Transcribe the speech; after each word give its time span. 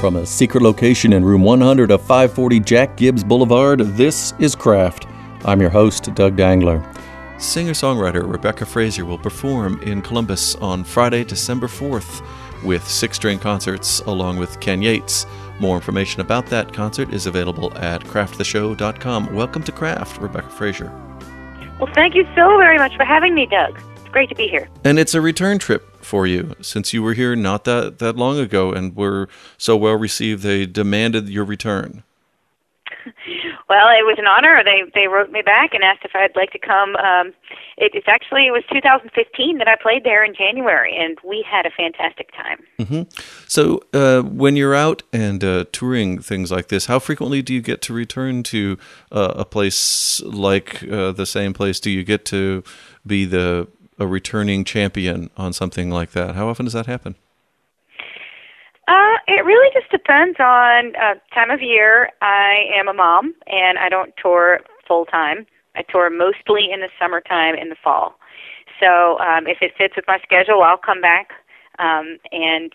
From 0.00 0.14
a 0.14 0.24
secret 0.24 0.62
location 0.62 1.12
in 1.12 1.24
room 1.24 1.42
100 1.42 1.90
of 1.90 2.00
540 2.02 2.60
Jack 2.60 2.96
Gibbs 2.96 3.24
Boulevard, 3.24 3.80
this 3.80 4.32
is 4.38 4.54
Craft. 4.54 5.08
I'm 5.44 5.60
your 5.60 5.70
host, 5.70 6.14
Doug 6.14 6.36
Dangler. 6.36 6.84
Singer 7.40 7.72
songwriter 7.72 8.22
Rebecca 8.30 8.64
Frazier 8.64 9.04
will 9.04 9.18
perform 9.18 9.82
in 9.82 10.00
Columbus 10.00 10.54
on 10.54 10.84
Friday, 10.84 11.24
December 11.24 11.66
4th 11.66 12.24
with 12.64 12.86
six 12.86 13.16
string 13.16 13.40
concerts 13.40 13.98
along 14.02 14.36
with 14.36 14.60
Ken 14.60 14.82
Yates. 14.82 15.26
More 15.58 15.74
information 15.74 16.20
about 16.20 16.46
that 16.46 16.72
concert 16.72 17.12
is 17.12 17.26
available 17.26 17.76
at 17.76 18.00
crafttheshow.com. 18.04 19.34
Welcome 19.34 19.64
to 19.64 19.72
Craft, 19.72 20.20
Rebecca 20.20 20.50
Frazier. 20.50 20.92
Well, 21.80 21.92
thank 21.92 22.14
you 22.14 22.22
so 22.36 22.56
very 22.56 22.78
much 22.78 22.96
for 22.96 23.04
having 23.04 23.34
me, 23.34 23.46
Doug. 23.46 23.80
It's 23.96 24.08
great 24.10 24.28
to 24.28 24.36
be 24.36 24.46
here. 24.46 24.68
And 24.84 24.96
it's 24.96 25.14
a 25.14 25.20
return 25.20 25.58
trip 25.58 25.87
for 26.08 26.26
you 26.26 26.54
since 26.60 26.92
you 26.92 27.02
were 27.02 27.14
here 27.14 27.36
not 27.36 27.64
that, 27.64 27.98
that 27.98 28.16
long 28.16 28.38
ago 28.38 28.72
and 28.72 28.96
were 28.96 29.28
so 29.56 29.76
well 29.76 29.94
received 29.94 30.42
they 30.42 30.66
demanded 30.66 31.28
your 31.28 31.44
return. 31.44 32.02
Well, 33.68 33.88
it 33.88 34.06
was 34.06 34.16
an 34.18 34.26
honor. 34.26 34.62
They 34.64 34.90
they 34.94 35.08
wrote 35.08 35.30
me 35.30 35.42
back 35.42 35.74
and 35.74 35.84
asked 35.84 36.00
if 36.02 36.12
I'd 36.14 36.34
like 36.34 36.52
to 36.52 36.58
come. 36.58 36.96
Um, 36.96 37.34
it, 37.76 37.92
it's 37.94 38.08
actually 38.08 38.46
it 38.46 38.50
was 38.50 38.64
2015 38.72 39.58
that 39.58 39.68
I 39.68 39.76
played 39.76 40.04
there 40.04 40.24
in 40.24 40.34
January, 40.34 40.96
and 40.96 41.18
we 41.22 41.44
had 41.46 41.66
a 41.66 41.70
fantastic 41.70 42.30
time. 42.34 42.64
Mm-hmm. 42.78 43.02
So, 43.46 43.82
uh, 43.92 44.22
when 44.22 44.56
you're 44.56 44.74
out 44.74 45.02
and 45.12 45.44
uh, 45.44 45.66
touring 45.70 46.18
things 46.20 46.50
like 46.50 46.68
this, 46.68 46.86
how 46.86 46.98
frequently 46.98 47.42
do 47.42 47.52
you 47.52 47.60
get 47.60 47.82
to 47.82 47.92
return 47.92 48.42
to 48.44 48.78
uh, 49.12 49.34
a 49.36 49.44
place 49.44 50.22
like 50.22 50.82
uh, 50.90 51.12
the 51.12 51.26
same 51.26 51.52
place? 51.52 51.78
Do 51.78 51.90
you 51.90 52.04
get 52.04 52.24
to 52.26 52.64
be 53.06 53.26
the 53.26 53.68
a 53.98 54.06
returning 54.06 54.64
champion 54.64 55.30
on 55.36 55.52
something 55.52 55.90
like 55.90 56.12
that? 56.12 56.34
How 56.34 56.48
often 56.48 56.66
does 56.66 56.72
that 56.74 56.86
happen? 56.86 57.16
Uh, 58.86 59.18
it 59.26 59.44
really 59.44 59.68
just 59.74 59.90
depends 59.90 60.38
on 60.40 60.96
uh, 60.96 61.14
time 61.34 61.50
of 61.50 61.60
year. 61.60 62.08
I 62.22 62.64
am 62.74 62.88
a 62.88 62.94
mom, 62.94 63.34
and 63.46 63.78
I 63.78 63.88
don't 63.90 64.14
tour 64.20 64.60
full 64.86 65.04
time. 65.04 65.46
I 65.76 65.82
tour 65.82 66.08
mostly 66.08 66.70
in 66.72 66.80
the 66.80 66.88
summertime 66.98 67.54
in 67.54 67.68
the 67.68 67.76
fall. 67.82 68.14
So 68.80 69.18
um, 69.18 69.46
if 69.46 69.58
it 69.60 69.72
fits 69.76 69.94
with 69.96 70.06
my 70.08 70.18
schedule, 70.22 70.62
I'll 70.62 70.78
come 70.78 71.00
back. 71.00 71.32
Um, 71.78 72.18
and 72.32 72.72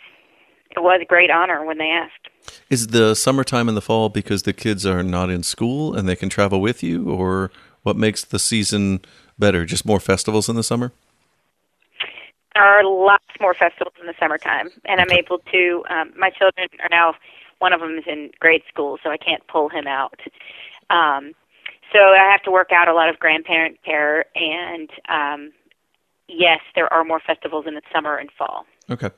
it 0.72 0.82
was 0.82 1.00
a 1.02 1.06
great 1.06 1.32
honor 1.32 1.66
when 1.66 1.78
they 1.78 1.90
asked. 1.90 2.30
Is 2.70 2.88
the 2.88 3.16
summertime 3.16 3.68
in 3.68 3.76
the 3.76 3.82
fall 3.82 4.10
because 4.10 4.44
the 4.44 4.54
kids 4.54 4.86
are 4.86 5.04
not 5.04 5.30
in 5.30 5.44
school 5.44 5.96
and 5.96 6.08
they 6.08 6.16
can 6.16 6.30
travel 6.30 6.62
with 6.62 6.84
you, 6.84 7.10
or 7.10 7.52
what 7.84 7.98
makes 7.98 8.24
the 8.24 8.40
season 8.40 9.02
better? 9.40 9.66
Just 9.66 9.86
more 9.86 10.00
festivals 10.00 10.48
in 10.48 10.56
the 10.56 10.64
summer? 10.64 10.92
There 12.56 12.64
are 12.64 12.84
lots 12.84 13.26
more 13.40 13.54
festivals 13.54 13.96
in 14.00 14.08
the 14.08 14.14
summertime, 14.20 14.70
and 14.86 15.02
I'm 15.02 15.12
able 15.12 15.40
to. 15.40 15.84
Um, 15.90 16.14
my 16.18 16.30
children 16.30 16.68
are 16.82 16.90
now. 16.90 17.16
One 17.60 17.74
of 17.74 17.80
them 17.80 17.98
is 17.98 18.04
in 18.08 18.32
grade 18.40 18.64
school, 18.68 18.98
so 19.02 19.10
I 19.10 19.18
can't 19.18 19.46
pull 19.48 19.70
him 19.70 19.88
out. 19.88 20.20
Um, 20.90 21.34
so 21.94 22.00
I 22.00 22.30
have 22.32 22.42
to 22.44 22.52
work 22.52 22.72
out 22.72 22.88
a 22.88 22.94
lot 22.94 23.10
of 23.10 23.20
grandparent 23.20 23.78
care, 23.84 24.26
and 24.36 24.90
um, 25.08 25.52
yes, 26.28 26.60
there 26.76 26.92
are 26.92 27.04
more 27.04 27.22
festivals 27.26 27.66
in 27.68 27.76
the 27.76 27.82
summer 27.94 28.18
and 28.18 28.30
fall. 28.38 28.66
Okay, 28.90 29.12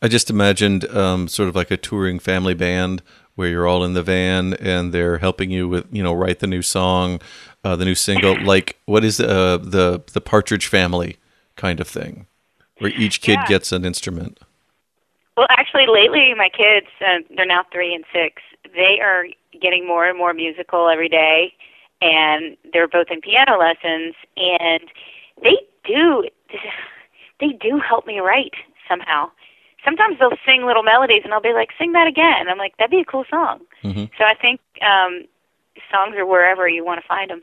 I 0.00 0.08
just 0.08 0.30
imagined 0.30 0.84
um, 0.90 1.28
sort 1.28 1.48
of 1.48 1.54
like 1.54 1.70
a 1.70 1.76
touring 1.76 2.18
family 2.18 2.54
band 2.54 3.02
where 3.34 3.48
you're 3.48 3.66
all 3.66 3.84
in 3.84 3.94
the 3.94 4.02
van 4.02 4.54
and 4.54 4.92
they're 4.92 5.18
helping 5.18 5.50
you 5.50 5.68
with 5.68 5.86
you 5.90 6.02
know 6.02 6.12
write 6.12 6.40
the 6.40 6.46
new 6.46 6.62
song, 6.62 7.20
uh, 7.64 7.76
the 7.76 7.84
new 7.84 7.94
single. 7.94 8.36
like 8.44 8.78
what 8.86 9.04
is 9.04 9.20
uh, 9.20 9.58
the 9.58 10.02
the 10.12 10.20
Partridge 10.20 10.66
Family 10.66 11.18
kind 11.56 11.80
of 11.80 11.86
thing? 11.86 12.26
Where 12.82 12.92
each 12.92 13.20
kid 13.20 13.34
yeah. 13.34 13.46
gets 13.46 13.70
an 13.70 13.84
instrument? 13.84 14.40
Well, 15.36 15.46
actually, 15.50 15.86
lately 15.86 16.34
my 16.36 16.48
kids, 16.48 16.88
uh, 17.00 17.20
they're 17.34 17.46
now 17.46 17.64
three 17.72 17.94
and 17.94 18.04
six, 18.12 18.42
they 18.74 18.98
are 19.00 19.26
getting 19.60 19.86
more 19.86 20.06
and 20.06 20.18
more 20.18 20.34
musical 20.34 20.88
every 20.88 21.08
day, 21.08 21.54
and 22.00 22.56
they're 22.72 22.88
both 22.88 23.06
in 23.10 23.20
piano 23.20 23.58
lessons, 23.58 24.14
and 24.36 24.82
they 25.42 25.56
do, 25.84 26.28
they 27.40 27.52
do 27.60 27.78
help 27.78 28.06
me 28.06 28.18
write 28.18 28.54
somehow. 28.88 29.30
Sometimes 29.84 30.18
they'll 30.18 30.36
sing 30.44 30.66
little 30.66 30.82
melodies, 30.82 31.22
and 31.24 31.32
I'll 31.32 31.40
be 31.40 31.52
like, 31.52 31.70
"Sing 31.78 31.92
that 31.92 32.06
again." 32.06 32.48
I'm 32.48 32.58
like, 32.58 32.76
"That'd 32.76 32.90
be 32.90 33.00
a 33.00 33.04
cool 33.04 33.24
song." 33.28 33.60
Mm-hmm. 33.82 34.04
So 34.16 34.24
I 34.24 34.34
think 34.34 34.60
um, 34.80 35.24
songs 35.90 36.14
are 36.16 36.26
wherever 36.26 36.68
you 36.68 36.84
want 36.84 37.00
to 37.00 37.06
find 37.06 37.30
them. 37.30 37.42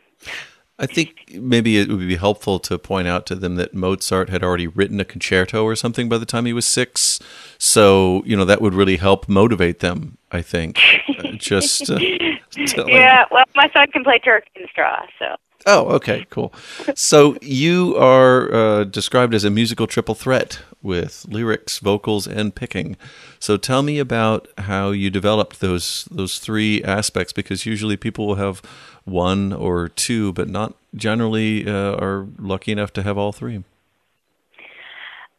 I 0.80 0.86
think 0.86 1.34
maybe 1.34 1.78
it 1.78 1.90
would 1.90 2.00
be 2.00 2.16
helpful 2.16 2.58
to 2.60 2.80
point 2.80 3.08
out 3.08 3.26
to 3.28 3.36
them 3.36 3.56
that 3.56 3.74
Mozart 3.74 4.30
had 4.30 4.44
already 4.44 4.66
written 4.66 5.02
a 5.02 5.06
concerto 5.06 5.66
or 5.66 5.76
something 5.76 6.08
by 6.08 6.18
the 6.18 6.26
time 6.26 6.46
he 6.46 6.54
was 6.54 6.66
six. 6.66 7.20
So, 7.58 8.24
you 8.26 8.38
know, 8.38 8.46
that 8.46 8.62
would 8.62 8.74
really 8.74 8.96
help 8.96 9.28
motivate 9.28 9.80
them, 9.80 10.18
I 10.32 10.42
think. 10.42 10.80
Uh, 11.20 11.34
just. 11.34 11.90
Uh, 11.90 11.98
yeah, 12.88 13.26
well, 13.30 13.44
my 13.56 13.70
son 13.76 13.88
can 13.92 14.06
play 14.06 14.20
Turk 14.20 14.46
in 14.56 14.66
Straw, 14.72 15.06
so. 15.20 15.36
Oh, 15.66 15.88
okay, 15.96 16.26
cool. 16.30 16.54
So 16.96 17.38
you 17.42 17.96
are 17.98 18.54
uh, 18.54 18.84
described 18.86 19.34
as 19.34 19.44
a 19.44 19.50
musical 19.50 19.88
triple 19.88 20.16
threat 20.16 20.60
with 20.82 21.26
lyrics, 21.28 21.80
vocals, 21.80 22.28
and 22.28 22.56
picking. 22.56 22.96
So 23.40 23.58
tell 23.58 23.84
me 23.84 24.00
about 24.00 24.48
how 24.58 24.92
you 24.92 25.10
developed 25.10 25.60
those 25.60 26.08
those 26.10 26.40
three 26.40 26.82
aspects, 26.84 27.34
because 27.34 27.66
usually 27.66 27.98
people 27.98 28.28
will 28.28 28.36
have 28.36 28.62
one 29.04 29.52
or 29.52 29.90
two, 29.90 30.32
but 30.34 30.48
not 30.48 30.76
generally 30.96 31.68
uh, 31.68 31.96
are 31.96 32.28
lucky 32.38 32.72
enough 32.72 32.94
to 32.94 33.04
have 33.04 33.18
all 33.18 33.34
three. 33.34 33.64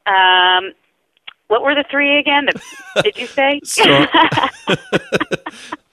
Um, 0.07 0.73
what 1.49 1.63
were 1.63 1.75
the 1.75 1.85
three 1.91 2.19
again? 2.19 2.47
did 3.03 3.17
you 3.17 3.27
say? 3.27 3.61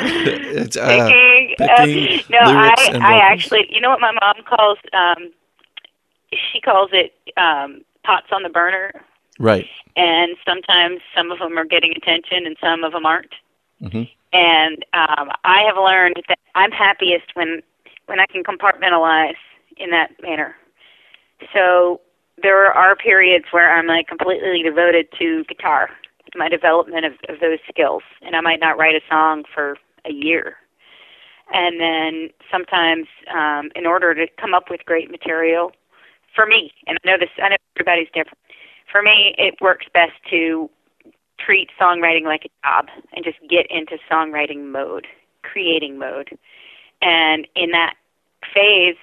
it's, 0.00 0.76
uh, 0.76 0.86
picking. 0.86 1.54
picking 1.58 2.18
uh, 2.18 2.22
no, 2.30 2.58
I, 2.58 2.74
I 3.00 3.18
actually, 3.18 3.66
you 3.70 3.80
know 3.80 3.90
what 3.90 4.00
my 4.00 4.12
mom 4.12 4.44
calls? 4.44 4.78
Um, 4.92 5.32
she 6.52 6.60
calls 6.60 6.90
it 6.92 7.14
um, 7.36 7.82
pots 8.04 8.26
on 8.32 8.42
the 8.42 8.48
burner. 8.48 8.92
Right. 9.38 9.66
And 9.96 10.36
sometimes 10.46 11.00
some 11.16 11.30
of 11.30 11.38
them 11.38 11.58
are 11.58 11.64
getting 11.64 11.92
attention 11.96 12.46
and 12.46 12.56
some 12.60 12.84
of 12.84 12.92
them 12.92 13.06
aren't. 13.06 13.34
Mm-hmm. 13.82 14.02
And 14.32 14.84
um, 14.92 15.30
I 15.44 15.62
have 15.66 15.76
learned 15.76 16.22
that 16.28 16.38
I'm 16.54 16.72
happiest 16.72 17.26
when 17.34 17.62
when 18.06 18.20
I 18.20 18.26
can 18.26 18.42
compartmentalize 18.44 19.36
in 19.76 19.90
that 19.90 20.10
manner. 20.22 20.56
So 21.52 22.00
there 22.42 22.72
are 22.72 22.96
periods 22.96 23.46
where 23.50 23.76
I'm 23.76 23.86
like 23.86 24.08
completely 24.08 24.62
devoted 24.62 25.08
to 25.18 25.44
guitar, 25.44 25.90
my 26.36 26.48
development 26.48 27.04
of, 27.04 27.12
of 27.28 27.40
those 27.40 27.58
skills, 27.68 28.02
and 28.22 28.36
I 28.36 28.40
might 28.40 28.60
not 28.60 28.78
write 28.78 28.94
a 28.94 29.00
song 29.08 29.44
for 29.52 29.76
a 30.04 30.12
year. 30.12 30.56
And 31.52 31.80
then 31.80 32.30
sometimes, 32.50 33.06
um, 33.34 33.70
in 33.76 33.86
order 33.86 34.14
to 34.14 34.26
come 34.40 34.54
up 34.54 34.70
with 34.70 34.84
great 34.86 35.10
material, 35.10 35.72
for 36.34 36.46
me, 36.46 36.72
and 36.86 36.98
I 37.04 37.10
know 37.10 37.18
this, 37.18 37.28
I 37.42 37.50
know 37.50 37.56
everybody's 37.76 38.08
different. 38.08 38.38
For 38.90 39.02
me, 39.02 39.34
it 39.38 39.54
works 39.60 39.86
best 39.92 40.12
to 40.30 40.70
treat 41.38 41.68
songwriting 41.80 42.24
like 42.24 42.44
a 42.44 42.66
job 42.66 42.86
and 43.12 43.24
just 43.24 43.38
get 43.48 43.66
into 43.70 43.98
songwriting 44.10 44.70
mode, 44.70 45.06
creating 45.42 45.98
mode. 45.98 46.30
And 47.02 47.46
in 47.54 47.70
that 47.70 47.94
phase, 48.54 48.96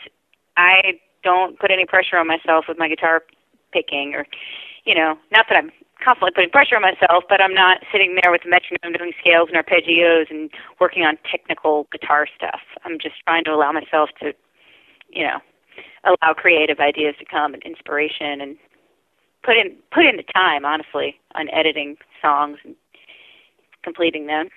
I 0.57 0.99
don't 1.23 1.59
put 1.59 1.71
any 1.71 1.85
pressure 1.85 2.17
on 2.17 2.27
myself 2.27 2.65
with 2.67 2.77
my 2.77 2.87
guitar 2.89 3.23
picking 3.71 4.13
or, 4.15 4.25
you 4.85 4.95
know, 4.95 5.17
not 5.31 5.45
that 5.49 5.57
I'm 5.57 5.71
constantly 6.03 6.31
putting 6.33 6.49
pressure 6.49 6.75
on 6.75 6.81
myself, 6.81 7.23
but 7.29 7.41
I'm 7.41 7.53
not 7.53 7.79
sitting 7.91 8.17
there 8.21 8.31
with 8.31 8.41
the 8.43 8.49
metronome 8.49 8.97
doing 8.97 9.13
scales 9.19 9.49
and 9.51 9.57
arpeggios 9.57 10.29
and 10.29 10.49
working 10.79 11.03
on 11.03 11.17
technical 11.29 11.87
guitar 11.91 12.27
stuff. 12.35 12.61
I'm 12.83 12.97
just 12.99 13.15
trying 13.25 13.43
to 13.45 13.51
allow 13.51 13.71
myself 13.71 14.09
to, 14.21 14.33
you 15.09 15.23
know, 15.23 15.39
allow 16.03 16.33
creative 16.33 16.79
ideas 16.79 17.15
to 17.19 17.25
come 17.25 17.53
and 17.53 17.61
inspiration 17.63 18.41
and 18.41 18.57
put 19.43 19.57
in 19.57 19.75
put 19.93 20.05
in 20.05 20.17
the 20.17 20.23
time, 20.23 20.65
honestly, 20.65 21.19
on 21.35 21.49
editing 21.49 21.97
songs 22.21 22.57
and 22.63 22.75
completing 23.83 24.27
them. 24.27 24.49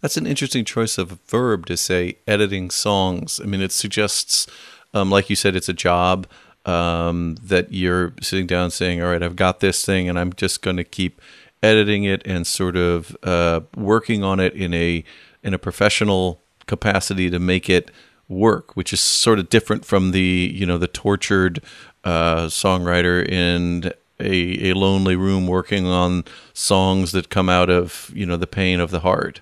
That's 0.00 0.16
an 0.16 0.26
interesting 0.26 0.64
choice 0.64 0.98
of 0.98 1.20
verb 1.26 1.66
to 1.66 1.76
say 1.76 2.18
editing 2.26 2.70
songs. 2.70 3.40
I 3.42 3.46
mean, 3.46 3.60
it 3.60 3.72
suggests, 3.72 4.46
um, 4.92 5.10
like 5.10 5.30
you 5.30 5.36
said, 5.36 5.54
it's 5.54 5.68
a 5.68 5.74
job 5.74 6.26
um, 6.68 7.36
that 7.42 7.72
you're 7.72 8.12
sitting 8.20 8.46
down 8.46 8.70
saying, 8.70 9.02
"All 9.02 9.10
right, 9.10 9.22
I've 9.22 9.36
got 9.36 9.60
this 9.60 9.84
thing, 9.84 10.08
and 10.08 10.18
I'm 10.18 10.32
just 10.34 10.60
going 10.62 10.76
to 10.76 10.84
keep 10.84 11.20
editing 11.62 12.04
it 12.04 12.22
and 12.26 12.46
sort 12.46 12.76
of 12.76 13.16
uh, 13.22 13.60
working 13.74 14.22
on 14.22 14.38
it 14.38 14.52
in 14.52 14.74
a 14.74 15.02
in 15.42 15.54
a 15.54 15.58
professional 15.58 16.42
capacity 16.66 17.30
to 17.30 17.38
make 17.38 17.70
it 17.70 17.90
work," 18.28 18.76
which 18.76 18.92
is 18.92 19.00
sort 19.00 19.38
of 19.38 19.48
different 19.48 19.86
from 19.86 20.10
the 20.10 20.52
you 20.54 20.66
know 20.66 20.76
the 20.78 20.88
tortured 20.88 21.62
uh, 22.04 22.46
songwriter 22.46 23.26
in 23.26 23.90
a, 24.20 24.70
a 24.70 24.74
lonely 24.74 25.16
room 25.16 25.46
working 25.46 25.86
on 25.86 26.24
songs 26.52 27.12
that 27.12 27.30
come 27.30 27.48
out 27.48 27.70
of 27.70 28.12
you 28.14 28.26
know 28.26 28.36
the 28.36 28.46
pain 28.46 28.78
of 28.78 28.90
the 28.90 29.00
heart 29.00 29.40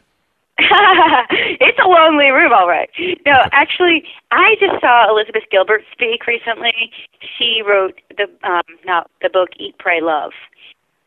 it's 0.59 1.79
a 1.79 1.89
lonely 1.89 2.31
room, 2.31 2.53
all 2.53 2.67
right. 2.67 2.89
No, 3.27 3.35
actually, 3.53 4.05
I 4.31 4.55
just 4.59 4.81
saw 4.81 5.11
Elizabeth 5.11 5.43
Gilbert 5.51 5.83
speak 5.93 6.27
recently. 6.27 6.91
She 7.21 7.61
wrote 7.67 8.01
the 8.17 8.25
um, 8.49 8.63
not 8.87 9.11
the 9.21 9.29
book 9.29 9.51
Eat, 9.59 9.77
Pray, 9.79 10.01
Love, 10.01 10.33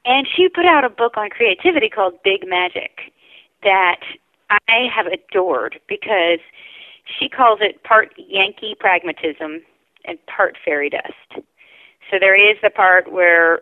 and 0.06 0.28
she 0.36 0.50
put 0.50 0.66
out 0.68 0.86
a 0.86 0.90
book 0.90 1.18
on 1.18 1.30
creativity 1.30 1.90
called 1.90 2.14
Big 2.24 2.48
Magic 2.48 3.12
that 3.64 4.02
I 4.50 4.88
have 4.96 5.08
adored 5.08 5.80
because 5.88 6.40
she 7.20 7.28
calls 7.28 7.58
it 7.62 7.84
part 7.84 8.14
Yankee 8.18 8.76
pragmatism 8.80 9.62
and 10.06 10.18
part 10.28 10.58
fairy 10.64 10.92
dust. 10.92 11.44
So 12.12 12.18
there 12.20 12.36
is 12.36 12.58
the 12.62 12.70
part 12.70 13.12
where, 13.12 13.62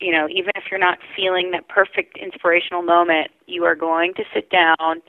you 0.00 0.10
know, 0.12 0.28
even 0.28 0.50
if 0.56 0.64
you're 0.70 0.80
not 0.80 0.98
feeling 1.14 1.52
that 1.52 1.68
perfect 1.68 2.18
inspirational 2.18 2.82
moment, 2.82 3.30
you 3.46 3.64
are 3.64 3.76
going 3.76 4.14
to 4.14 4.24
sit 4.34 4.50
down 4.50 5.02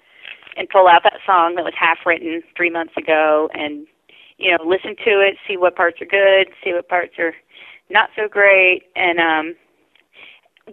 and 0.58 0.70
pull 0.70 0.88
out 0.88 1.04
that 1.04 1.20
song 1.26 1.56
that 1.56 1.64
was 1.64 1.74
half 1.78 2.00
written 2.06 2.42
three 2.56 2.70
months 2.70 2.94
ago 2.98 3.50
and, 3.54 3.88
you 4.38 4.52
know, 4.52 4.64
listen 4.66 4.96
to 5.06 5.20
it, 5.22 5.38
see 5.48 5.58
what 5.58 5.76
parts 5.76 6.02
are 6.02 6.06
good, 6.06 6.48
see 6.64 6.74
what 6.74 6.88
parts 6.90 7.14
are 7.20 7.34
not 7.90 8.10
so 8.16 8.28
great. 8.28 8.84
And 8.96 9.20
um 9.20 9.56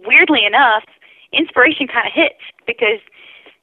weirdly 0.05 0.45
enough, 0.45 0.83
inspiration 1.33 1.87
kind 1.87 2.07
of 2.07 2.13
hits 2.13 2.39
because 2.65 2.99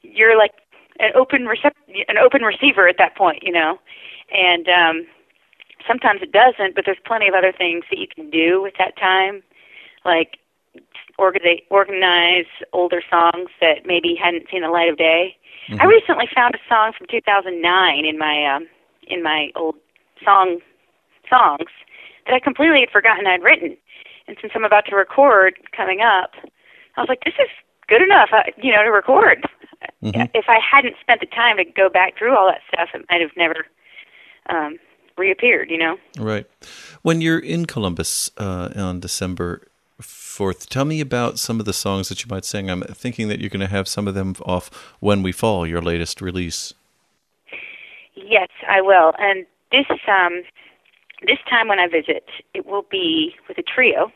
you're 0.02 0.36
like 0.36 0.52
an 0.98 1.10
open 1.14 1.46
recept- 1.46 2.04
an 2.08 2.18
open 2.18 2.42
receiver 2.42 2.88
at 2.88 2.96
that 2.98 3.16
point, 3.16 3.42
you 3.42 3.52
know. 3.52 3.78
And 4.32 4.68
um 4.68 5.06
sometimes 5.86 6.20
it 6.22 6.32
doesn't, 6.32 6.74
but 6.74 6.84
there's 6.84 6.98
plenty 7.06 7.28
of 7.28 7.34
other 7.34 7.52
things 7.52 7.84
that 7.90 7.98
you 7.98 8.06
can 8.08 8.30
do 8.30 8.62
with 8.62 8.74
that 8.78 8.96
time, 8.96 9.42
like 10.04 10.38
organize, 11.18 11.60
organize 11.70 12.46
older 12.72 13.02
songs 13.10 13.48
that 13.60 13.86
maybe 13.86 14.14
hadn't 14.14 14.46
seen 14.50 14.62
the 14.62 14.68
light 14.68 14.88
of 14.88 14.96
day. 14.96 15.36
Mm-hmm. 15.68 15.80
I 15.80 15.84
recently 15.84 16.26
found 16.34 16.54
a 16.54 16.62
song 16.68 16.92
from 16.96 17.06
2009 17.10 18.04
in 18.04 18.18
my 18.18 18.54
um, 18.54 18.66
in 19.08 19.22
my 19.22 19.50
old 19.56 19.76
song 20.24 20.60
songs 21.28 21.70
that 22.26 22.34
I 22.34 22.40
completely 22.40 22.80
had 22.80 22.90
forgotten 22.90 23.26
I'd 23.26 23.42
written. 23.42 23.76
And 24.28 24.36
since 24.40 24.52
I'm 24.54 24.64
about 24.64 24.86
to 24.86 24.96
record 24.96 25.54
coming 25.76 26.00
up, 26.00 26.32
I 26.96 27.00
was 27.00 27.08
like, 27.08 27.22
this 27.24 27.34
is 27.38 27.48
good 27.88 28.02
enough, 28.02 28.30
uh, 28.32 28.42
you 28.56 28.72
know, 28.72 28.82
to 28.82 28.90
record. 28.90 29.44
Mm-hmm. 30.02 30.22
If 30.34 30.46
I 30.48 30.58
hadn't 30.58 30.96
spent 31.00 31.20
the 31.20 31.26
time 31.26 31.58
to 31.58 31.64
go 31.64 31.88
back 31.88 32.18
through 32.18 32.36
all 32.36 32.46
that 32.46 32.60
stuff, 32.72 32.88
it 32.94 33.06
might 33.10 33.20
have 33.20 33.30
never 33.36 33.66
um, 34.48 34.78
reappeared, 35.16 35.70
you 35.70 35.78
know? 35.78 35.96
Right. 36.18 36.46
When 37.02 37.20
you're 37.20 37.38
in 37.38 37.66
Columbus 37.66 38.30
uh, 38.36 38.70
on 38.74 39.00
December 39.00 39.68
4th, 40.36 40.68
tell 40.68 40.84
me 40.84 41.00
about 41.00 41.38
some 41.38 41.58
of 41.58 41.66
the 41.66 41.72
songs 41.72 42.08
that 42.08 42.22
you 42.22 42.28
might 42.28 42.44
sing. 42.44 42.68
I'm 42.68 42.82
thinking 42.82 43.28
that 43.28 43.40
you're 43.40 43.50
going 43.50 43.60
to 43.60 43.66
have 43.66 43.88
some 43.88 44.06
of 44.06 44.14
them 44.14 44.34
off 44.44 44.70
When 45.00 45.22
We 45.22 45.32
Fall, 45.32 45.66
your 45.66 45.80
latest 45.80 46.20
release. 46.20 46.74
Yes, 48.14 48.48
I 48.68 48.80
will. 48.80 49.12
And 49.18 49.46
this 49.72 49.86
um, 50.08 50.42
this 51.22 51.38
time 51.48 51.68
when 51.68 51.78
I 51.78 51.86
visit, 51.88 52.24
it 52.54 52.66
will 52.66 52.84
be 52.90 53.34
with 53.48 53.58
a 53.58 53.62
trio. 53.62 54.12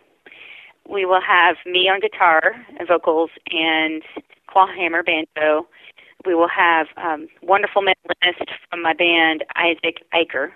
We 0.89 1.07
will 1.07 1.21
have 1.21 1.57
me 1.65 1.89
on 1.89 2.01
guitar 2.01 2.55
and 2.79 2.87
vocals 2.87 3.31
and 3.51 4.03
clawhammer 4.49 5.03
banjo. 5.03 5.67
We 6.27 6.35
will 6.35 6.49
have 6.49 6.89
um, 6.97 7.29
wonderful 7.43 7.83
mandolinist 7.83 8.51
from 8.69 8.83
my 8.83 8.93
band, 8.93 9.45
Isaac 9.57 10.03
Eicher, 10.13 10.51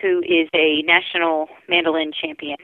who 0.00 0.20
is 0.20 0.48
a 0.54 0.82
national 0.82 1.48
mandolin 1.68 2.12
champion. 2.12 2.58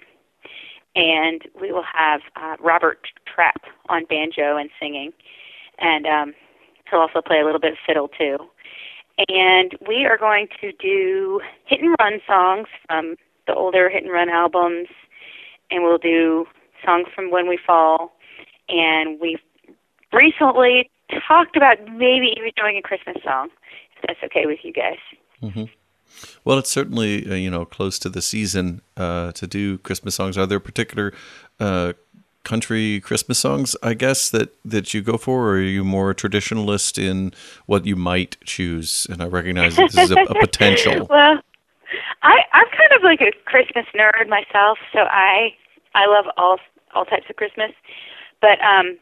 And 0.96 1.42
we 1.60 1.72
will 1.72 1.84
have 1.84 2.20
uh, 2.37 2.56
Robert 2.60 3.06
Trapp 3.32 3.62
on 3.88 4.04
banjo 4.06 4.56
and 4.56 4.70
singing. 4.81 5.12
And 5.78 6.06
um, 6.06 6.34
he'll 6.90 7.00
also 7.00 7.20
play 7.20 7.40
a 7.40 7.44
little 7.44 7.60
bit 7.60 7.72
of 7.72 7.78
fiddle, 7.87 8.08
too. 8.08 8.38
And 9.28 9.76
we 9.87 10.04
are 10.06 10.19
going 10.19 10.48
to 10.60 10.72
do 10.72 11.40
hit 11.66 11.81
and 11.81 11.94
run 12.00 12.20
songs 12.26 12.69
from 12.87 13.16
the 13.46 13.54
older 13.54 13.88
hit 13.88 14.02
and 14.02 14.12
run 14.12 14.28
albums. 14.28 14.88
And 15.70 15.84
we'll 15.84 15.98
do 15.98 16.46
songs 16.84 17.06
from 17.14 17.31
When 17.31 17.48
We 17.48 17.58
Fall. 17.64 18.12
And 18.69 19.20
we've 19.20 19.40
recently 20.12 20.90
talked 21.26 21.56
about 21.56 21.78
maybe 21.84 22.34
even 22.37 22.50
doing 22.56 22.76
a 22.76 22.82
Christmas 22.82 23.16
song, 23.25 23.48
if 23.96 24.06
that's 24.06 24.20
okay 24.25 24.46
with 24.46 24.58
you 24.62 24.72
guys. 24.72 24.98
Mm-hmm. 25.42 25.64
Well, 26.44 26.58
it's 26.58 26.70
certainly 26.70 27.30
uh, 27.30 27.34
you 27.34 27.50
know 27.50 27.64
close 27.64 27.98
to 28.00 28.08
the 28.08 28.22
season 28.22 28.82
uh, 28.96 29.32
to 29.32 29.46
do 29.46 29.78
Christmas 29.78 30.14
songs. 30.14 30.36
Are 30.38 30.46
there 30.46 30.60
particular 30.60 31.12
uh, 31.58 31.92
country 32.44 33.00
Christmas 33.00 33.38
songs, 33.38 33.76
I 33.82 33.94
guess 33.94 34.30
that 34.30 34.54
that 34.64 34.94
you 34.94 35.02
go 35.02 35.16
for, 35.16 35.48
or 35.48 35.52
are 35.52 35.60
you 35.60 35.84
more 35.84 36.14
traditionalist 36.14 37.02
in 37.02 37.32
what 37.66 37.86
you 37.86 37.96
might 37.96 38.36
choose? 38.44 39.06
And 39.10 39.22
I 39.22 39.26
recognize 39.26 39.76
that 39.76 39.92
this 39.92 40.04
is 40.04 40.10
a, 40.10 40.22
a 40.22 40.34
potential. 40.40 41.06
well, 41.08 41.40
I 42.22 42.36
I'm 42.52 42.66
kind 42.70 42.92
of 42.96 43.02
like 43.02 43.20
a 43.20 43.32
Christmas 43.44 43.86
nerd 43.94 44.28
myself, 44.28 44.78
so 44.92 45.00
I 45.00 45.54
I 45.94 46.06
love 46.06 46.26
all 46.36 46.58
all 46.94 47.04
types 47.04 47.26
of 47.30 47.36
Christmas, 47.36 47.72
but 48.40 48.60
um, 48.62 48.98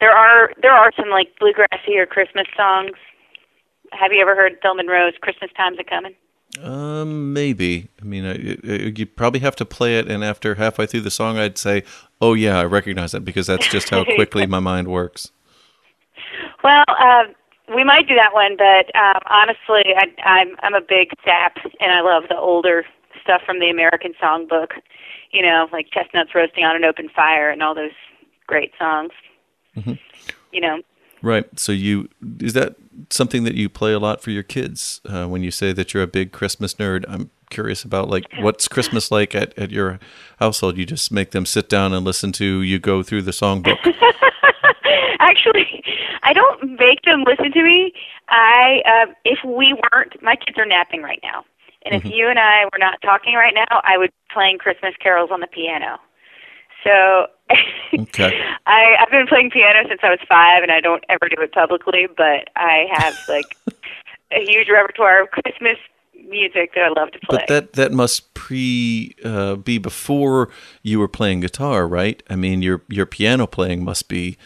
there 0.00 0.12
are 0.12 0.52
there 0.62 0.72
are 0.72 0.92
some 0.96 1.10
like 1.10 1.28
bluegrassy 1.40 1.96
or 1.96 2.06
Christmas 2.06 2.46
songs. 2.56 2.96
Have 3.92 4.12
you 4.12 4.20
ever 4.20 4.34
heard 4.34 4.60
Bill 4.62 4.74
Monroe's 4.74 5.14
"Christmas 5.20 5.50
Time's 5.56 5.78
a 5.78 5.84
Comin'"? 5.84 6.14
Um, 6.62 7.32
maybe. 7.32 7.88
I 8.00 8.04
mean, 8.04 8.60
you 8.96 9.06
probably 9.06 9.40
have 9.40 9.56
to 9.56 9.64
play 9.64 9.98
it, 9.98 10.08
and 10.08 10.24
after 10.24 10.54
halfway 10.54 10.86
through 10.86 11.02
the 11.02 11.10
song, 11.10 11.38
I'd 11.38 11.58
say, 11.58 11.84
"Oh 12.20 12.34
yeah, 12.34 12.58
I 12.58 12.64
recognize 12.64 13.14
it," 13.14 13.24
because 13.24 13.46
that's 13.46 13.68
just 13.68 13.90
how 13.90 14.04
quickly 14.16 14.46
my 14.46 14.60
mind 14.60 14.88
works. 14.88 15.30
Well, 16.64 16.84
uh, 16.88 17.24
we 17.74 17.84
might 17.84 18.08
do 18.08 18.14
that 18.14 18.32
one, 18.32 18.56
but 18.56 18.94
um, 18.96 19.20
honestly, 19.26 19.94
I, 19.96 20.12
I'm 20.24 20.56
I'm 20.60 20.74
a 20.74 20.80
big 20.80 21.10
sap, 21.24 21.58
and 21.80 21.92
I 21.92 22.00
love 22.00 22.24
the 22.28 22.36
older 22.36 22.84
stuff 23.22 23.42
from 23.44 23.60
the 23.60 23.70
American 23.70 24.14
Songbook. 24.20 24.72
You 25.30 25.42
know, 25.42 25.68
like 25.72 25.90
chestnuts 25.92 26.34
roasting 26.34 26.64
on 26.64 26.76
an 26.76 26.84
open 26.84 27.08
fire, 27.08 27.50
and 27.50 27.62
all 27.62 27.74
those 27.74 27.92
great 28.46 28.72
songs. 28.78 29.12
Mm-hmm. 29.76 29.94
You 30.52 30.60
know. 30.60 30.82
Right. 31.22 31.46
So 31.58 31.72
you 31.72 32.08
is 32.40 32.54
that 32.54 32.76
something 33.10 33.44
that 33.44 33.54
you 33.54 33.68
play 33.68 33.92
a 33.92 33.98
lot 33.98 34.20
for 34.20 34.30
your 34.30 34.42
kids 34.42 35.00
uh, 35.06 35.26
when 35.26 35.42
you 35.42 35.50
say 35.50 35.72
that 35.72 35.94
you're 35.94 36.02
a 36.02 36.08
big 36.08 36.32
Christmas 36.32 36.74
nerd? 36.74 37.04
I'm 37.08 37.30
curious 37.50 37.82
about 37.84 38.08
like 38.08 38.26
what's 38.40 38.68
Christmas 38.68 39.10
like 39.10 39.34
at, 39.34 39.56
at 39.58 39.70
your 39.70 39.98
household. 40.38 40.76
You 40.76 40.86
just 40.86 41.12
make 41.12 41.30
them 41.30 41.46
sit 41.46 41.68
down 41.68 41.92
and 41.92 42.04
listen 42.04 42.32
to 42.32 42.62
you 42.62 42.78
go 42.78 43.02
through 43.02 43.22
the 43.22 43.30
songbook. 43.30 43.78
Actually, 45.20 45.82
I 46.22 46.32
don't 46.32 46.78
make 46.78 47.02
them 47.02 47.24
listen 47.24 47.52
to 47.52 47.62
me. 47.62 47.92
I 48.28 48.82
uh, 48.86 49.12
if 49.24 49.38
we 49.44 49.74
weren't, 49.92 50.20
my 50.22 50.36
kids 50.36 50.58
are 50.58 50.66
napping 50.66 51.02
right 51.02 51.20
now, 51.22 51.44
and 51.84 51.94
mm-hmm. 51.94 52.06
if 52.06 52.14
you 52.14 52.28
and 52.28 52.38
I 52.38 52.64
were 52.72 52.78
not 52.78 53.00
talking 53.02 53.34
right 53.34 53.54
now, 53.54 53.80
I 53.84 53.98
would 53.98 54.10
be 54.10 54.32
playing 54.34 54.58
Christmas 54.58 54.94
carols 55.00 55.30
on 55.32 55.40
the 55.40 55.46
piano. 55.46 55.98
So 56.84 57.26
okay. 57.98 58.40
I, 58.66 58.96
I've 59.00 59.10
been 59.10 59.26
playing 59.26 59.50
piano 59.50 59.88
since 59.88 60.00
I 60.02 60.10
was 60.10 60.20
five, 60.28 60.62
and 60.62 60.72
I 60.72 60.80
don't 60.80 61.04
ever 61.08 61.28
do 61.28 61.40
it 61.42 61.52
publicly, 61.52 62.06
but 62.16 62.48
I 62.56 62.86
have 62.92 63.14
like 63.28 63.56
a 64.32 64.44
huge 64.44 64.68
repertoire 64.68 65.22
of 65.22 65.30
Christmas 65.30 65.78
music 66.28 66.72
that 66.74 66.84
I 66.84 66.88
love 66.88 67.10
to 67.12 67.18
play. 67.20 67.38
But 67.38 67.46
that 67.48 67.72
that 67.74 67.92
must 67.92 68.34
pre 68.34 69.14
uh, 69.24 69.56
be 69.56 69.78
before 69.78 70.50
you 70.82 70.98
were 70.98 71.08
playing 71.08 71.40
guitar, 71.40 71.86
right? 71.86 72.22
I 72.28 72.36
mean, 72.36 72.62
your 72.62 72.82
your 72.88 73.06
piano 73.06 73.46
playing 73.46 73.84
must 73.84 74.08
be 74.08 74.36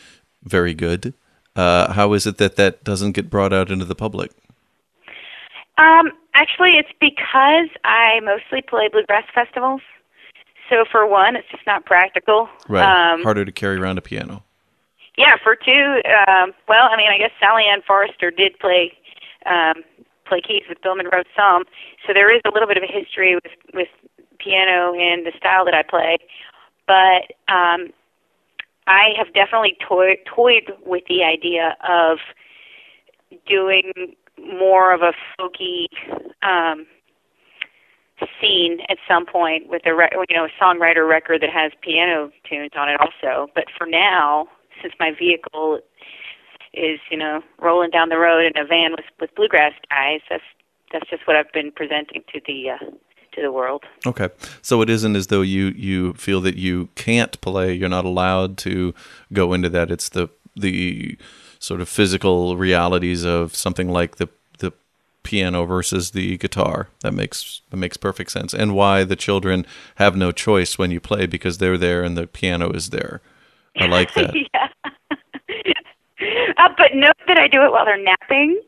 very 0.43 0.75
good. 0.75 1.15
Uh, 1.55 1.93
how 1.93 2.12
is 2.15 2.27
it 2.27 2.39
that 2.39 2.57
that 2.57 2.83
doesn't 2.85 3.12
get 3.12 3.29
brought 3.29 3.53
out 3.53 3.71
into 3.71 3.85
the 3.85 3.95
public? 3.95 4.33
Um, 5.79 6.12
actually, 6.35 6.73
it's 6.73 6.93
because 7.01 7.69
I 7.85 8.21
mostly 8.23 8.62
play 8.62 8.89
bluegrass 8.89 9.25
festivals. 9.35 9.81
So 10.73 10.87
for 10.91 11.07
one, 11.07 11.37
it's 11.37 11.49
just 11.50 11.67
not 11.67 11.85
practical. 11.85 12.49
Right. 12.67 13.12
Um, 13.12 13.23
Harder 13.23 13.45
to 13.45 13.52
carry 13.52 13.76
around 13.76 13.99
a 13.99 14.00
piano. 14.00 14.43
Yeah. 15.19 15.37
For 15.45 15.55
two, 15.55 16.00
um, 16.26 16.52
well, 16.67 16.88
I 16.91 16.97
mean, 16.97 17.11
I 17.12 17.19
guess 17.19 17.31
Sally 17.38 17.64
Ann 17.71 17.83
Forrester 17.87 18.31
did 18.31 18.59
play 18.59 18.93
um, 19.45 19.85
play 20.26 20.41
keys 20.41 20.62
with 20.69 20.81
Bill 20.81 20.95
Monroe 20.95 21.25
some, 21.37 21.64
so 22.07 22.14
there 22.14 22.35
is 22.35 22.41
a 22.47 22.50
little 22.50 22.67
bit 22.67 22.79
of 22.79 22.83
a 22.83 22.91
history 22.91 23.35
with 23.35 23.52
with 23.75 23.88
piano 24.38 24.95
and 24.95 25.26
the 25.26 25.33
style 25.37 25.67
that 25.67 25.75
I 25.75 25.83
play. 25.83 26.17
But 26.87 27.37
um, 27.52 27.93
I 28.87 29.11
have 29.19 29.35
definitely 29.35 29.76
toy- 29.87 30.23
toyed 30.25 30.73
with 30.87 31.05
the 31.09 31.23
idea 31.23 31.76
of 31.87 32.19
doing 33.47 33.93
more 34.38 34.95
of 34.95 35.02
a 35.02 35.12
folky 35.38 35.87
um, 36.43 36.87
scene 38.43 38.79
at 38.89 38.99
some 39.07 39.25
point 39.25 39.69
with 39.69 39.83
a 39.87 39.95
re- 39.95 40.11
you 40.29 40.37
know 40.37 40.47
a 40.47 40.63
songwriter 40.63 41.09
record 41.09 41.41
that 41.43 41.51
has 41.51 41.73
piano 41.83 42.31
tunes 42.49 42.73
on 42.77 42.89
it 42.89 43.01
also. 43.01 43.49
But 43.55 43.65
for 43.77 43.87
now, 43.87 44.49
since 44.83 44.95
my 44.99 45.13
vehicle 45.17 45.81
is 46.75 46.99
you 47.11 47.17
know 47.17 47.43
rolling 47.61 47.91
down 47.91 48.09
the 48.09 48.19
road 48.19 48.45
in 48.45 48.53
a 48.61 48.67
van 48.67 48.93
with 48.93 49.07
with 49.21 49.35
bluegrass 49.35 49.73
guys, 49.89 50.21
that's 50.29 50.43
that's 50.93 51.09
just 51.09 51.27
what 51.27 51.37
I've 51.37 51.53
been 51.53 51.73
presenting 51.73 52.23
to 52.33 52.41
the 52.47 52.71
uh, 52.71 52.91
to 53.33 53.43
the 53.43 53.53
world. 53.53 53.85
Okay, 54.07 54.29
so 54.61 54.83
it 54.83 54.91
isn't 54.91 55.17
as 55.17 55.29
though 55.29 55.43
you 55.43 55.69
you 55.69 56.15
feel 56.15 56.41
that 56.43 56.57
you 56.57 56.89
can't 56.95 57.41
play. 57.41 57.73
You're 57.73 57.89
not 57.89 58.05
allowed 58.05 58.59
to 58.59 58.95
go 59.33 59.53
into 59.53 59.69
that. 59.71 59.91
It's 59.91 60.09
the 60.09 60.29
the 60.57 61.17
sort 61.59 61.81
of 61.81 61.89
physical 61.89 62.57
realities 62.57 63.25
of 63.25 63.55
something 63.55 63.89
like 63.89 64.17
the 64.17 64.29
piano 65.23 65.64
versus 65.64 66.11
the 66.11 66.37
guitar. 66.38 66.88
That 67.00 67.14
makes 67.14 67.62
that 67.71 67.76
makes 67.76 67.97
perfect 67.97 68.31
sense. 68.31 68.52
And 68.55 68.75
why 68.75 69.05
the 69.05 69.17
children 69.17 69.67
have 69.97 70.17
no 70.17 70.33
choice 70.33 70.79
when 70.79 70.91
you 70.91 71.00
play 71.00 71.26
because 71.26 71.59
they're 71.59 71.79
there 71.79 72.02
and 72.02 72.17
the 72.17 72.26
piano 72.26 72.71
is 72.71 72.91
there. 72.91 73.21
I 73.79 73.87
like 73.87 74.14
that. 74.14 74.35
yeah. 74.35 74.69
Uh, 76.59 76.69
but 76.76 76.95
note 76.95 77.17
that 77.26 77.38
I 77.38 77.49
do 77.49 77.62
it 77.64 77.73
while 77.73 77.85
they're 77.85 78.02
napping. 78.02 78.61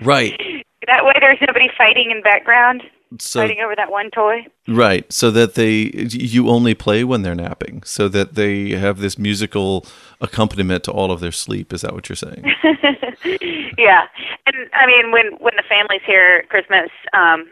Right. 0.00 0.32
that 0.86 1.04
way, 1.04 1.12
there's 1.20 1.38
nobody 1.46 1.68
fighting 1.76 2.10
in 2.10 2.18
the 2.18 2.22
background, 2.22 2.82
So 3.18 3.40
fighting 3.40 3.60
over 3.60 3.74
that 3.76 3.90
one 3.90 4.10
toy. 4.10 4.46
right, 4.68 5.10
so 5.12 5.30
that 5.30 5.54
they 5.54 5.90
you 6.10 6.48
only 6.48 6.74
play 6.74 7.04
when 7.04 7.22
they're 7.22 7.34
napping, 7.34 7.82
so 7.84 8.08
that 8.08 8.34
they 8.34 8.70
have 8.70 8.98
this 8.98 9.18
musical 9.18 9.86
accompaniment 10.20 10.84
to 10.84 10.92
all 10.92 11.10
of 11.10 11.20
their 11.20 11.32
sleep. 11.32 11.72
Is 11.72 11.82
that 11.82 11.92
what 11.92 12.08
you're 12.08 12.16
saying? 12.16 12.44
yeah, 13.78 14.06
and 14.46 14.56
I 14.72 14.86
mean, 14.86 15.10
when 15.10 15.32
when 15.40 15.54
the 15.56 15.64
family's 15.68 16.02
here 16.06 16.42
at 16.42 16.48
Christmas, 16.48 16.90
um, 17.12 17.50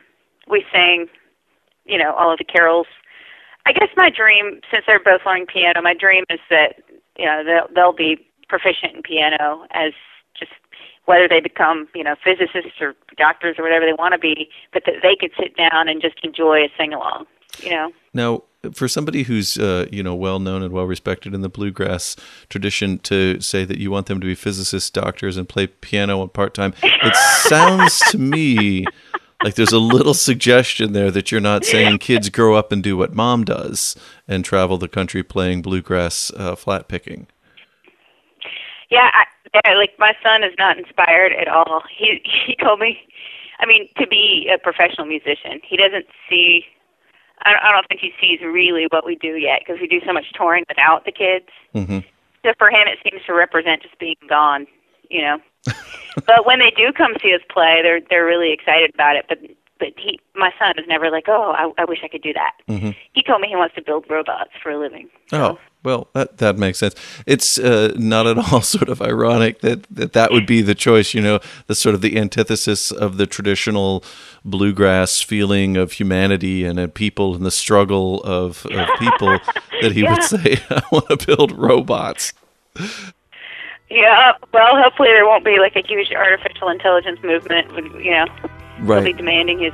we 0.49 0.65
sing, 0.73 1.09
you 1.85 1.99
know, 1.99 2.13
all 2.15 2.33
of 2.33 2.39
the 2.39 2.45
carols. 2.45 2.87
I 3.67 3.73
guess 3.73 3.89
my 3.97 4.11
dream, 4.11 4.61
since 4.71 4.85
they're 4.87 5.03
both 5.03 5.21
learning 5.27 5.47
piano, 5.47 5.83
my 5.83 5.95
dream 5.95 6.25
is 6.31 6.41
that 6.49 6.77
you 7.19 7.27
know 7.27 7.43
they'll 7.45 7.75
they'll 7.75 7.93
be 7.93 8.27
proficient 8.49 8.97
in 8.97 9.03
piano 9.03 9.67
as 9.73 9.93
whether 11.11 11.27
they 11.27 11.41
become 11.41 11.89
you 11.93 12.05
know 12.05 12.15
physicists 12.23 12.81
or 12.81 12.95
doctors 13.19 13.57
or 13.59 13.65
whatever 13.65 13.85
they 13.85 13.93
want 13.93 14.13
to 14.13 14.19
be, 14.19 14.49
but 14.73 14.85
that 14.87 14.95
they 15.03 15.17
could 15.17 15.33
sit 15.37 15.57
down 15.57 15.89
and 15.89 16.01
just 16.01 16.15
enjoy 16.23 16.61
a 16.61 16.69
sing 16.79 16.95
along. 16.95 17.27
You 17.59 17.71
know. 17.71 17.93
Now, 18.15 18.45
for 18.73 18.87
somebody 18.87 19.25
who's 19.25 19.59
uh, 19.59 19.87
you 19.91 20.05
know 20.05 20.15
well 20.15 20.39
known 20.39 20.63
and 20.63 20.73
well 20.73 20.87
respected 20.87 21.35
in 21.35 21.41
the 21.41 21.49
bluegrass 21.49 22.15
tradition, 22.49 22.99
to 23.01 23.41
say 23.41 23.65
that 23.65 23.79
you 23.79 23.91
want 23.91 24.07
them 24.07 24.21
to 24.21 24.27
be 24.27 24.37
physicists, 24.37 24.89
doctors, 24.89 25.37
and 25.37 25.49
play 25.49 25.67
piano 25.67 26.25
part 26.29 26.55
time, 26.55 26.75
it 26.83 27.17
sounds 27.49 27.99
to 28.11 28.19
me 28.19 28.87
like 29.43 29.57
there's 29.57 29.73
a 29.73 29.81
little 29.81 30.15
suggestion 30.15 30.93
there 30.93 31.11
that 31.11 31.33
you're 31.33 31.41
not 31.41 31.65
saying 31.65 31.99
kids 32.11 32.29
grow 32.29 32.55
up 32.55 32.71
and 32.71 32.85
do 32.85 32.97
what 32.97 33.15
mom 33.15 33.45
does 33.45 33.97
and 34.29 34.45
travel 34.45 34.79
the 34.79 34.87
country 34.87 35.25
playing 35.25 35.61
bluegrass 35.61 36.31
uh, 36.37 36.55
flat 36.55 36.87
picking. 36.87 37.27
Yeah, 38.91 39.11
I, 39.15 39.25
yeah, 39.55 39.75
like 39.75 39.93
my 39.99 40.15
son 40.23 40.45
is 40.45 40.55
not 40.59 40.79
inspired 40.79 41.33
at 41.33 41.49
all. 41.49 41.83
He 41.97 42.21
he 42.47 42.57
told 42.57 42.81
me, 42.81 42.99
I 43.59 43.67
mean, 43.67 43.89
to 43.99 44.07
be 44.07 44.51
a 44.53 44.59
professional 44.59 45.07
musician, 45.07 45.61
he 45.67 45.77
doesn't 45.77 46.07
see. 46.29 46.65
I 47.43 47.53
don't, 47.53 47.63
I 47.63 47.73
don't 47.73 47.89
think 47.89 48.01
he 48.01 48.13
sees 48.21 48.41
really 48.43 48.87
what 48.91 49.07
we 49.07 49.17
do 49.17 49.37
yet 49.37 49.61
because 49.65 49.81
we 49.81 49.87
do 49.87 50.01
so 50.07 50.13
much 50.13 50.27
touring 50.35 50.65
without 50.69 51.07
the 51.07 51.13
kids. 51.13 51.47
hmm 51.73 52.01
So 52.45 52.53
for 52.59 52.69
him, 52.69 52.87
it 52.87 52.99
seems 53.03 53.25
to 53.27 53.33
represent 53.33 53.83
just 53.83 53.99
being 53.99 54.17
gone, 54.29 54.67
you 55.09 55.23
know. 55.23 55.39
but 56.27 56.45
when 56.45 56.59
they 56.59 56.71
do 56.77 56.93
come 56.93 57.15
see 57.23 57.35
us 57.35 57.41
play, 57.51 57.81
they're 57.83 58.01
they're 58.09 58.27
really 58.27 58.53
excited 58.53 58.93
about 58.95 59.17
it. 59.17 59.25
But 59.29 59.39
but 59.81 59.89
he, 59.99 60.21
my 60.37 60.53
son, 60.59 60.75
is 60.79 60.87
never 60.87 61.11
like, 61.11 61.25
oh, 61.29 61.53
I, 61.57 61.83
I 61.83 61.85
wish 61.87 61.99
I 62.05 62.09
could 62.09 62.23
do 62.23 62.33
that. 62.35 62.53
hmm 62.69 62.91
He 63.13 63.23
told 63.25 63.41
me 63.41 63.49
he 63.49 63.57
wants 63.57 63.75
to 63.75 63.83
build 63.83 64.05
robots 64.09 64.51
for 64.63 64.71
a 64.71 64.79
living. 64.79 65.09
Oh 65.33 65.59
well, 65.83 66.09
that 66.13 66.37
that 66.39 66.59
makes 66.59 66.79
sense. 66.79 66.95
It's 67.27 67.59
uh, 67.59 67.95
not 67.97 68.27
at 68.27 68.37
all 68.39 68.61
sort 68.77 68.89
of 68.91 69.01
ironic 69.01 69.61
that, 69.63 69.85
that 69.91 70.13
that 70.13 70.31
would 70.31 70.45
be 70.47 70.61
the 70.63 70.75
choice. 70.75 71.15
You 71.15 71.23
know, 71.23 71.41
the 71.67 71.75
sort 71.75 71.95
of 71.95 72.03
the 72.03 72.19
antithesis 72.19 72.91
of 72.93 73.17
the 73.17 73.27
traditional 73.27 74.05
bluegrass 74.45 75.23
feeling 75.23 75.77
of 75.79 75.93
humanity 75.93 76.65
and 76.65 76.79
a 76.79 76.87
people 76.87 77.35
and 77.35 77.45
the 77.47 77.51
struggle 77.51 78.23
of, 78.25 78.67
of 78.67 78.87
people. 78.99 79.43
that 79.81 79.93
he 79.93 80.03
Yeah. 80.03 80.13
would 80.13 80.23
say, 80.23 80.59
"I 80.71 80.83
want 80.93 81.09
to 81.09 81.27
build 81.27 81.53
robots." 81.53 82.35
Yeah, 83.89 84.33
well, 84.53 84.77
hopefully 84.81 85.09
there 85.09 85.25
won't 85.27 85.45
be 85.45 85.59
like 85.59 85.75
a 85.75 85.83
huge 85.87 86.13
artificial 86.13 86.69
intelligence 86.69 87.19
movement. 87.25 87.73
You 88.05 88.11
know? 88.13 88.27
They'll 88.81 89.01
be 89.01 89.05
Right. 89.07 89.17
demanding 89.17 89.59
his. 89.61 89.73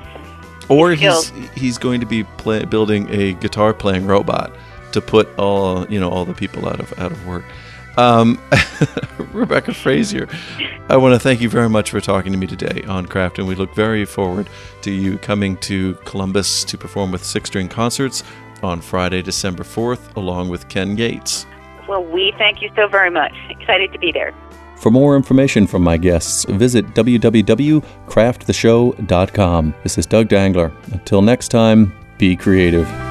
Or 0.69 0.91
he's 0.91 0.99
skills. 0.99 1.33
he's 1.55 1.79
going 1.79 2.01
to 2.01 2.07
be 2.07 2.25
play, 2.25 2.65
building 2.65 3.09
a 3.11 3.35
guitar 3.35 3.73
playing 3.73 4.07
robot 4.07 4.53
to 4.93 5.01
put 5.01 5.29
all 5.39 5.87
you 5.89 6.01
know 6.01 6.11
all 6.11 6.25
the 6.25 6.35
people 6.35 6.69
out 6.69 6.81
of 6.81 6.93
out 6.99 7.13
of 7.13 7.27
work. 7.27 7.45
Um, 7.97 8.39
Rebecca 9.33 9.73
Frazier, 9.73 10.29
I 10.91 10.97
want 10.99 11.15
to 11.15 11.19
thank 11.19 11.41
you 11.41 11.49
very 11.49 11.69
much 11.69 11.91
for 11.91 12.01
talking 12.01 12.31
to 12.33 12.37
me 12.39 12.47
today 12.47 12.83
on 12.87 13.07
Craft, 13.07 13.39
and 13.39 13.49
we 13.49 13.55
look 13.55 13.75
very 13.75 14.05
forward 14.05 14.49
to 14.83 14.91
you 14.91 15.17
coming 15.19 15.57
to 15.59 15.95
Columbus 16.05 16.63
to 16.65 16.77
perform 16.77 17.11
with 17.13 17.25
Six 17.25 17.49
String 17.49 17.69
Concerts 17.69 18.23
on 18.63 18.81
Friday, 18.83 19.23
December 19.23 19.65
4th, 19.65 20.15
along 20.17 20.49
with 20.51 20.69
Ken 20.69 20.97
Yates. 20.99 21.47
Well, 21.89 22.05
we 22.05 22.35
thank 22.37 22.61
you 22.61 22.71
so 22.77 22.87
very 22.89 23.11
much. 23.11 23.33
Excited 23.49 23.93
to 23.93 23.99
be 23.99 24.13
there. 24.13 24.35
For 24.77 24.91
more 24.91 25.17
information 25.17 25.67
from 25.67 25.83
my 25.83 25.97
guests, 25.97 26.45
visit 26.45 26.87
www.crafttheshow.com. 26.95 29.75
This 29.83 29.99
is 29.99 30.07
Doug 30.07 30.29
Dangler. 30.29 30.73
Until 30.93 31.23
next 31.23 31.49
time, 31.49 31.93
be 32.19 32.37
creative. 32.37 33.06